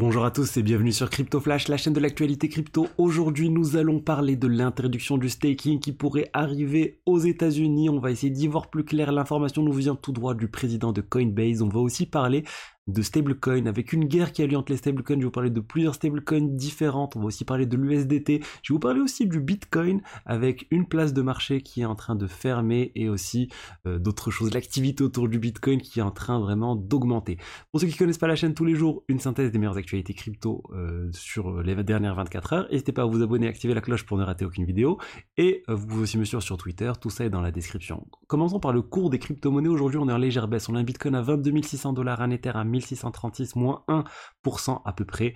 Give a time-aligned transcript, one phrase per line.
[0.00, 2.86] Bonjour à tous et bienvenue sur Crypto Flash, la chaîne de l'actualité crypto.
[2.98, 7.90] Aujourd'hui, nous allons parler de l'introduction du staking qui pourrait arriver aux États-Unis.
[7.90, 9.10] On va essayer d'y voir plus clair.
[9.10, 11.62] L'information nous vient tout droit du président de Coinbase.
[11.62, 12.44] On va aussi parler
[12.88, 15.16] de stablecoin, avec une guerre qui a lieu entre les stablecoins.
[15.16, 17.16] Je vais vous parler de plusieurs stablecoins différentes.
[17.16, 18.40] On va aussi parler de l'USDT.
[18.62, 21.94] Je vais vous parler aussi du Bitcoin avec une place de marché qui est en
[21.94, 23.50] train de fermer et aussi
[23.86, 24.52] euh, d'autres choses.
[24.54, 27.38] L'activité autour du Bitcoin qui est en train vraiment d'augmenter.
[27.70, 29.76] Pour ceux qui ne connaissent pas la chaîne tous les jours, une synthèse des meilleures
[29.76, 32.68] actualités crypto euh, sur les dernières 24 heures.
[32.70, 34.98] N'hésitez pas à vous abonner, activer la cloche pour ne rater aucune vidéo.
[35.36, 36.90] Et euh, vous pouvez aussi me suivre sur Twitter.
[37.00, 38.06] Tout ça est dans la description.
[38.26, 39.68] Commençons par le cours des crypto-monnaies.
[39.68, 40.68] Aujourd'hui, on est en légère baisse.
[40.68, 44.82] On a un Bitcoin à 22 600 dollars, un Ether à 1000 1636, moins 1%
[44.84, 45.34] à peu près.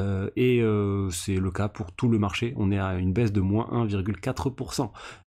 [0.00, 2.54] Euh, et euh, c'est le cas pour tout le marché.
[2.56, 4.90] On est à une baisse de moins 1,4%.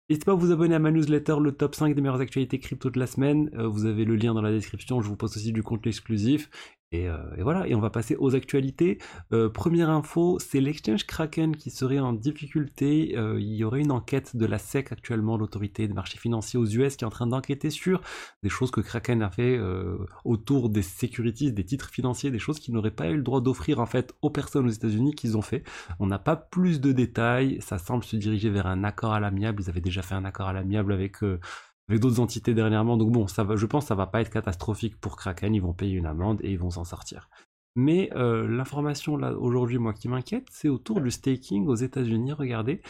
[0.08, 2.90] N'hésitez pas à vous abonner à ma newsletter, le top 5 des meilleures actualités crypto
[2.90, 3.48] de la semaine.
[3.54, 5.00] Euh, vous avez le lien dans la description.
[5.00, 6.50] Je vous poste aussi du contenu exclusif.
[6.92, 8.98] Euh, et, voilà, et on va passer aux actualités.
[9.32, 13.14] Euh, première info, c'est l'exchange Kraken qui serait en difficulté.
[13.16, 16.66] Euh, il y aurait une enquête de la SEC actuellement, l'autorité des marchés financiers aux
[16.66, 18.00] US, qui est en train d'enquêter sur
[18.42, 19.60] des choses que Kraken a fait
[20.24, 23.80] autour des securities, des titres financiers, des choses qu'ils n'auraient pas eu le droit d'offrir
[23.80, 25.62] en fait aux personnes aux États-Unis qu'ils ont fait.
[25.98, 27.58] On n'a pas plus de détails.
[27.60, 29.62] Ça semble se diriger vers un accord à l'amiable.
[29.62, 31.18] Ils avaient déjà fait un accord à l'amiable avec
[31.90, 32.96] avec d'autres entités dernièrement.
[32.96, 35.60] Donc bon, ça va, je pense que ça va pas être catastrophique pour Kraken, ils
[35.60, 37.28] vont payer une amende et ils vont s'en sortir.
[37.76, 42.32] Mais euh, l'information là aujourd'hui, moi qui m'inquiète, c'est autour du staking aux États-Unis.
[42.32, 42.80] Regardez,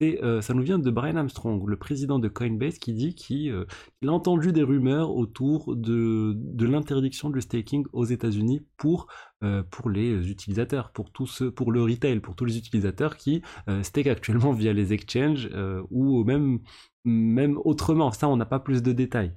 [0.00, 3.14] et euh, ça nous vient de Brian Armstrong, le président de Coinbase, qui dit
[3.50, 3.64] euh,
[3.98, 9.06] qu'il a entendu des rumeurs autour de, de l'interdiction du staking aux États-Unis pour,
[9.70, 13.42] pour les utilisateurs, pour tous pour le retail, pour tous les utilisateurs qui
[13.82, 15.50] stake actuellement via les exchanges
[15.90, 16.60] ou même
[17.06, 18.10] même autrement.
[18.12, 19.32] Ça, on n'a pas plus de détails.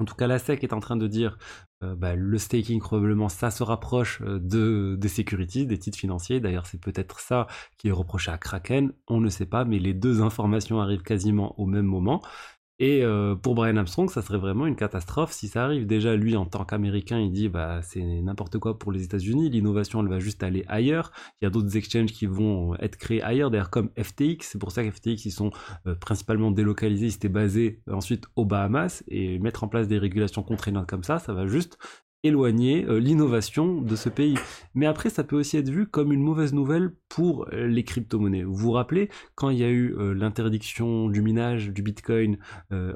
[0.00, 1.38] En tout cas, la SEC est en train de dire
[1.82, 6.40] euh, bah, le staking probablement ça se rapproche euh, de des securities, des titres financiers.
[6.40, 7.46] D'ailleurs, c'est peut-être ça
[7.76, 8.92] qui est reproché à Kraken.
[9.08, 12.22] On ne sait pas, mais les deux informations arrivent quasiment au même moment.
[12.82, 15.86] Et euh, pour Brian Armstrong, ça serait vraiment une catastrophe si ça arrive.
[15.86, 19.50] Déjà, lui, en tant qu'Américain, il dit bah c'est n'importe quoi pour les États-Unis.
[19.50, 21.12] L'innovation, elle va juste aller ailleurs.
[21.40, 24.38] Il y a d'autres exchanges qui vont être créés ailleurs, d'ailleurs comme FTX.
[24.40, 25.50] C'est pour ça que FTX, ils sont
[25.86, 27.08] euh, principalement délocalisés.
[27.08, 31.18] Ils étaient basés ensuite aux Bahamas et mettre en place des régulations contraignantes comme ça,
[31.18, 31.76] ça va juste
[32.22, 34.36] éloigner euh, l'innovation de ce pays.
[34.74, 38.44] Mais après, ça peut aussi être vu comme une mauvaise nouvelle pour euh, les crypto-monnaies.
[38.44, 42.38] Vous vous rappelez, quand il y a eu euh, l'interdiction du minage du Bitcoin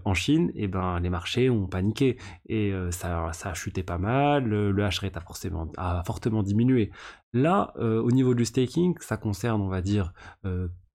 [0.05, 2.17] en Chine, et eh ben, les marchés ont paniqué
[2.49, 6.91] et ça, ça a chuté pas mal, le, hash rate a, forcément, a fortement diminué.
[7.33, 10.13] Là, au niveau du staking, ça concerne, on va dire,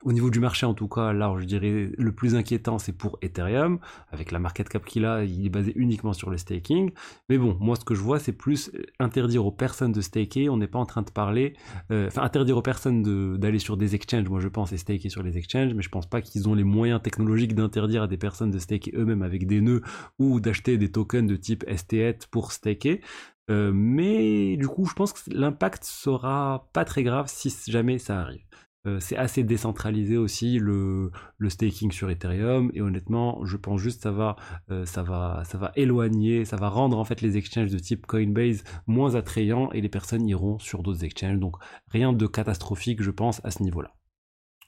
[0.06, 3.20] au niveau du marché, en tout cas, là, je dirais le plus inquiétant, c'est pour
[3.22, 3.80] Ethereum.
[4.12, 6.92] Avec la market cap qu'il a, il est basé uniquement sur le staking.
[7.28, 10.50] Mais bon, moi, ce que je vois, c'est plus interdire aux personnes de staker.
[10.50, 11.54] On n'est pas en train de parler,
[11.92, 14.30] euh, enfin, interdire aux personnes d'aller sur des exchanges.
[14.30, 16.64] Moi, je pense, et staker sur les exchanges, mais je pense pas qu'ils ont les
[16.64, 19.82] moyens technologiques d'interdire à des personnes de staker eux-mêmes avec des nœuds
[20.18, 23.02] ou d'acheter des tokens de type STET pour staker.
[23.50, 28.22] Euh, mais du coup, je pense que l'impact sera pas très grave si jamais ça
[28.22, 28.44] arrive.
[28.88, 31.12] Euh, c'est assez décentralisé aussi le,
[31.50, 32.72] staking sur Ethereum.
[32.74, 34.38] Et honnêtement je pense juste ça va
[34.72, 38.06] euh, ça va ça va éloigner ça va rendre en fait les exchanges de type
[38.06, 41.40] Coinbase moins attrayants et les personnes iront sur d'autres exchanges.
[41.40, 41.58] Donc
[41.90, 43.94] rien de catastrophique je pense à ce niveau là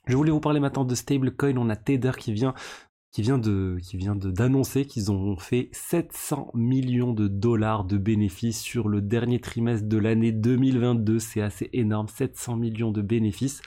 [0.07, 1.57] je voulais vous parler maintenant de stablecoin.
[1.57, 2.53] On a Tether qui vient
[3.11, 8.61] qui vient de qui vient d'annoncer qu'ils ont fait 700 millions de dollars de bénéfices
[8.61, 13.61] sur le dernier trimestre de l'année 2022 c'est assez énorme 700 millions de bénéfices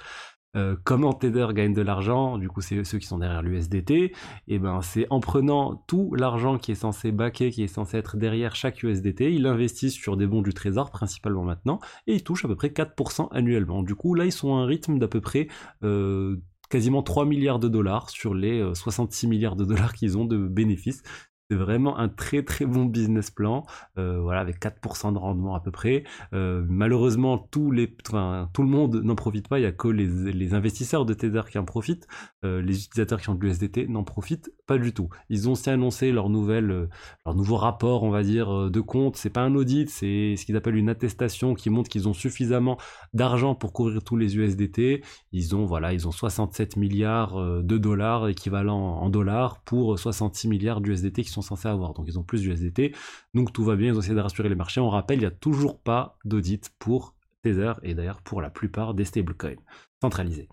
[0.57, 4.13] euh, comment Tether gagne de l'argent, du coup c'est ceux qui sont derrière l'USDT, et
[4.49, 8.17] eh ben c'est en prenant tout l'argent qui est censé backer, qui est censé être
[8.17, 12.45] derrière chaque USDT, ils l'investissent sur des bons du trésor principalement maintenant, et ils touchent
[12.45, 13.83] à peu près 4% annuellement.
[13.83, 15.49] Du coup là ils sont à un rythme d'à peu près
[15.83, 16.37] euh,
[16.71, 20.37] quasiment 3 milliards de dollars sur les 66 euh, milliards de dollars qu'ils ont de
[20.37, 21.03] bénéfices.
[21.51, 23.67] C'est vraiment un très très bon business plan,
[23.99, 26.05] euh, voilà, avec 4% de rendement à peu près.
[26.33, 29.89] Euh, malheureusement, tous les, enfin, tout le monde n'en profite pas, il n'y a que
[29.89, 32.07] les, investisseurs de Tether qui en profitent,
[32.47, 35.11] euh, les utilisateurs qui ont de l'USDT n'en profitent pas du tout.
[35.29, 36.89] Ils ont aussi annoncé leur, nouvelle,
[37.27, 39.17] leur nouveau rapport, on va dire, de compte.
[39.17, 42.79] C'est pas un audit, c'est ce qu'ils appellent une attestation qui montre qu'ils ont suffisamment
[43.13, 45.03] d'argent pour couvrir tous les USDT.
[45.33, 50.81] Ils ont, voilà, ils ont 67 milliards de dollars équivalent en dollars pour 66 milliards
[50.81, 51.95] d'USDT qui sont censés avoir.
[51.95, 52.95] Donc ils ont plus d'USDT.
[53.35, 54.81] Donc tout va bien, ils ont essayé de rassurer les marchés.
[54.81, 58.95] On rappelle, il n'y a toujours pas d'audit pour Tether et d'ailleurs pour la plupart
[58.95, 59.61] des stablecoins
[60.01, 60.49] centralisés.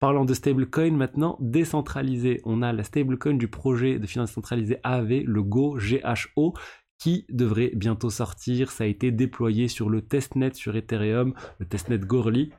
[0.00, 2.40] Parlant de stablecoin maintenant, décentralisé.
[2.44, 6.54] On a la stablecoin du projet de finance centralisée AV, le Go GHO,
[6.98, 8.70] qui devrait bientôt sortir.
[8.70, 12.52] Ça a été déployé sur le testnet sur Ethereum, le testnet Gorli.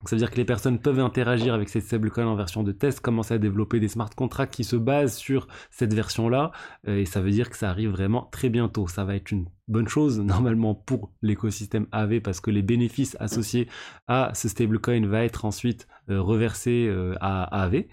[0.00, 2.70] Donc ça veut dire que les personnes peuvent interagir avec ces stablecoins en version de
[2.70, 6.52] test, commencer à développer des smart contracts qui se basent sur cette version-là,
[6.86, 8.86] euh, et ça veut dire que ça arrive vraiment très bientôt.
[8.86, 13.68] Ça va être une bonne chose normalement pour l'écosystème AV parce que les bénéfices associés
[14.06, 17.84] à ce stablecoin va être ensuite euh, reversé euh, à AV,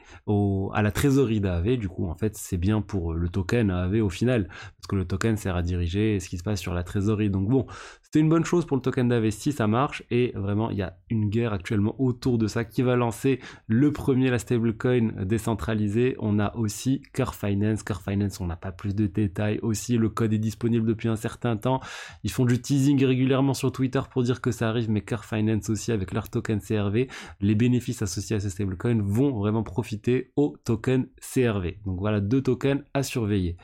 [0.73, 1.77] à la trésorerie d'AV.
[1.77, 5.05] Du coup, en fait, c'est bien pour le token AV au final parce que le
[5.05, 7.29] token sert à diriger ce qui se passe sur la trésorerie.
[7.29, 7.65] Donc bon,
[8.01, 10.81] c'est une bonne chose pour le token d'AV si ça marche et vraiment il y
[10.81, 16.15] a une guerre actuellement autour de ça qui va lancer le premier la stablecoin décentralisé.
[16.19, 17.83] On a aussi Curve Finance.
[17.83, 19.59] Curve Finance, on n'a pas plus de détails.
[19.61, 21.64] Aussi, le code est disponible depuis un certain temps
[22.23, 25.69] ils font du teasing régulièrement sur Twitter pour dire que ça arrive, mais Car Finance
[25.69, 27.07] aussi avec leur token CRV,
[27.41, 31.79] les bénéfices associés à ce stablecoin vont vraiment profiter au token CRV.
[31.85, 33.57] Donc voilà deux tokens à surveiller.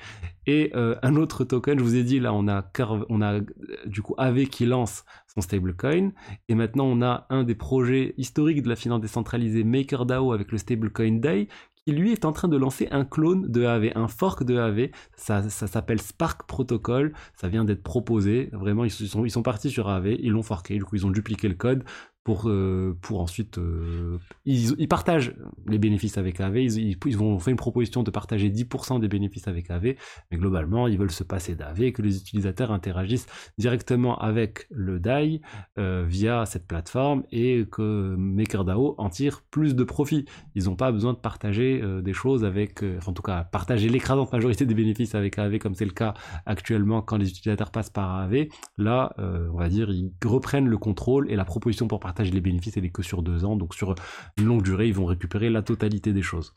[0.47, 2.65] Et euh, un autre token, je vous ai dit là, on a
[3.09, 3.39] on a
[3.85, 6.11] du coup AV qui lance son stablecoin,
[6.49, 10.57] et maintenant on a un des projets historiques de la finance décentralisée MakerDAO avec le
[10.57, 11.47] stablecoin DAI
[11.85, 14.89] qui lui est en train de lancer un clone de AV, un fork de AV.
[15.15, 17.13] Ça, ça s'appelle Spark Protocol.
[17.33, 18.49] Ça vient d'être proposé.
[18.53, 20.75] Vraiment, ils sont, ils sont partis sur AV, ils l'ont forké.
[20.75, 21.83] Du coup, ils ont dupliqué le code
[22.23, 23.57] pour, euh, pour ensuite...
[23.57, 25.33] Euh, ils, partagent
[25.67, 29.47] les bénéfices avec AV, ils, ils, vont faire une proposition de partager 10% des bénéfices
[29.47, 29.95] avec AV,
[30.29, 33.27] mais globalement, ils veulent se passer d'AV, que les utilisateurs interagissent
[33.57, 35.41] directement avec le DAI
[35.79, 40.25] euh, via cette plateforme et que MakerDAO en tire plus de profit.
[40.53, 42.83] Ils n'ont pas besoin de partager des choses avec...
[43.07, 46.13] en tout cas, partager l'écrasante majorité des bénéfices avec AV, comme c'est le cas
[46.45, 48.47] actuellement quand les utilisateurs passent par AV.
[48.77, 52.41] Là, on va dire, ils reprennent le contrôle et la proposition pour partager partage les
[52.41, 53.95] bénéfices, elle est que sur deux ans, donc sur
[54.37, 56.53] une longue durée, ils vont récupérer la totalité des choses.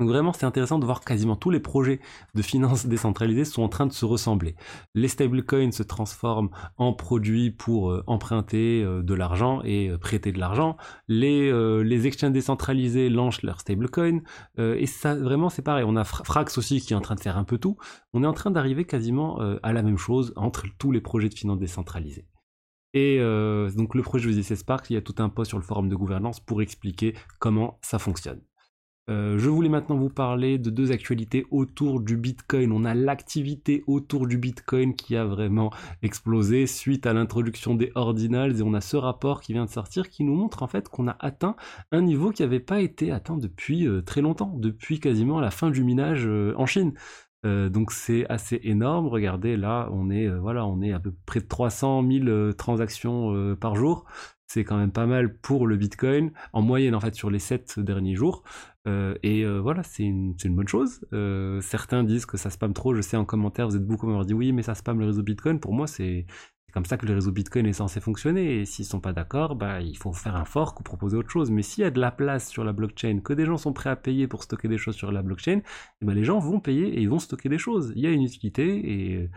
[0.00, 2.00] Donc vraiment, c'est intéressant de voir quasiment tous les projets
[2.34, 4.56] de finances décentralisées sont en train de se ressembler.
[4.96, 10.32] Les stablecoins se transforment en produits pour euh, emprunter euh, de l'argent et euh, prêter
[10.32, 10.76] de l'argent.
[11.06, 11.52] Les,
[11.84, 14.22] les exchanges décentralisés lancent leurs stablecoins.
[14.58, 15.84] et ça, vraiment, c'est pareil.
[15.86, 17.76] On a Frax aussi qui est en train de faire un peu tout.
[18.12, 21.34] On est en train d'arriver quasiment à la même chose entre tous les projets de
[21.34, 22.26] finances décentralisées.
[22.94, 25.64] Et euh, donc le projet c'est Spark, il y a tout un post sur le
[25.64, 28.40] forum de gouvernance pour expliquer comment ça fonctionne.
[29.10, 32.70] Euh, je voulais maintenant vous parler de deux actualités autour du Bitcoin.
[32.70, 35.72] On a l'activité autour du Bitcoin qui a vraiment
[36.02, 40.08] explosé suite à l'introduction des ordinals et on a ce rapport qui vient de sortir
[40.08, 41.56] qui nous montre en fait qu'on a atteint
[41.90, 45.70] un niveau qui n'avait pas été atteint depuis euh, très longtemps, depuis quasiment la fin
[45.70, 46.92] du minage en Chine.
[47.44, 49.06] Euh, donc c'est assez énorme.
[49.08, 52.52] Regardez là, on est euh, voilà, on est à peu près de 300 000 euh,
[52.52, 54.04] transactions par jour.
[54.46, 57.80] C'est quand même pas mal pour le Bitcoin en moyenne en fait sur les 7
[57.80, 58.42] derniers jours.
[58.86, 61.00] et voilà, c'est une, une, bonne chose.
[61.62, 62.94] certains disent que ça spam trop.
[62.94, 65.06] Je sais en commentaire, vous êtes beaucoup à m'avoir dit oui, mais ça spam le
[65.06, 65.58] réseau Bitcoin.
[65.58, 66.26] Pour moi, c'est
[66.72, 68.60] c'est comme ça que le réseau Bitcoin est censé fonctionner.
[68.60, 71.50] Et s'ils sont pas d'accord, bah, il faut faire un fork ou proposer autre chose.
[71.50, 73.90] Mais s'il y a de la place sur la blockchain, que des gens sont prêts
[73.90, 75.60] à payer pour stocker des choses sur la blockchain,
[76.00, 77.92] eh ben, les gens vont payer et ils vont stocker des choses.
[77.94, 79.30] Il y a une utilité et,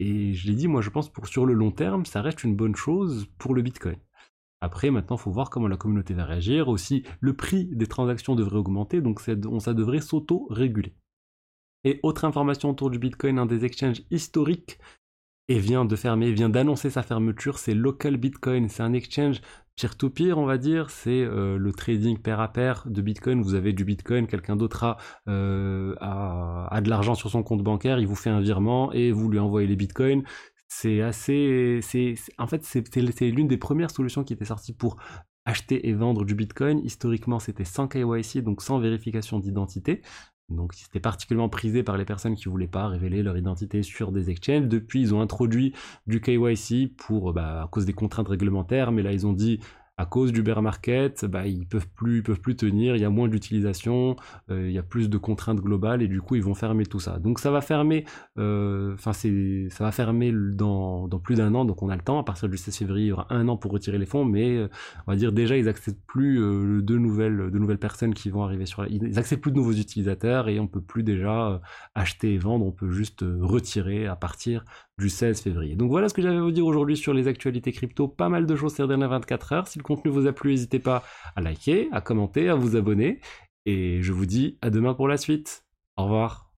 [0.00, 2.56] et je l'ai dit, moi je pense pour sur le long terme, ça reste une
[2.56, 3.98] bonne chose pour le Bitcoin.
[4.60, 6.66] Après, maintenant, il faut voir comment la communauté va réagir.
[6.66, 10.96] Aussi, le prix des transactions devrait augmenter, donc ça devrait s'auto-réguler.
[11.84, 14.80] Et autre information autour du Bitcoin, un des exchanges historiques
[15.52, 19.42] et vient de fermer, vient d'annoncer sa fermeture, c'est Local Bitcoin, c'est un exchange
[19.76, 23.42] peer-to-peer, on va dire, c'est euh, le trading pair à pair de Bitcoin.
[23.42, 24.96] Vous avez du Bitcoin, quelqu'un d'autre a,
[25.28, 29.28] euh, a, de l'argent sur son compte bancaire, il vous fait un virement et vous
[29.28, 30.22] lui envoyez les Bitcoins.
[30.68, 34.96] C'est assez, c'est, en fait, c'est l'une des premières solutions qui était sortie pour
[35.44, 36.80] acheter et vendre du Bitcoin.
[36.82, 40.00] Historiquement, c'était sans KYC, donc sans vérification d'identité.
[40.48, 44.30] Donc c'était particulièrement prisé par les personnes qui voulaient pas révéler leur identité sur des
[44.30, 44.68] exchanges.
[44.68, 45.72] Depuis, ils ont introduit
[46.06, 49.60] du KYC pour, bah, à cause des contraintes réglementaires, mais là ils ont dit
[50.02, 53.10] à cause du bear market, bah, ils peuvent plus, peuvent plus tenir, il y a
[53.10, 54.16] moins d'utilisation,
[54.50, 56.98] euh, il y a plus de contraintes globales et du coup ils vont fermer tout
[56.98, 57.20] ça.
[57.20, 58.04] Donc ça va fermer,
[58.36, 62.18] euh, enfin ça va fermer dans, plus d'un an, donc on a le temps.
[62.18, 64.56] À partir du 16 février, il y aura un an pour retirer les fonds, mais
[64.56, 64.68] euh,
[65.06, 68.66] on va dire déjà ils acceptent plus de nouvelles, de nouvelles personnes qui vont arriver
[68.66, 68.88] sur, la...
[68.88, 71.60] ils acceptent plus de nouveaux utilisateurs et on peut plus déjà
[71.94, 74.64] acheter et vendre, on peut juste retirer à partir
[74.98, 75.76] du 16 février.
[75.76, 78.08] Donc voilà ce que j'avais à vous dire aujourd'hui sur les actualités crypto.
[78.08, 79.68] Pas mal de choses ces dernières 24 heures.
[79.68, 81.02] Si le contenu vous a plu, n'hésitez pas
[81.34, 83.20] à liker, à commenter, à vous abonner.
[83.66, 85.64] Et je vous dis à demain pour la suite.
[85.96, 86.51] Au revoir.